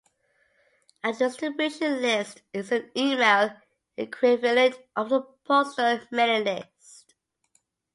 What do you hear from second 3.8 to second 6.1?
equivalent of a postal